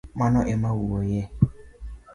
[0.19, 1.21] Mano emawuoye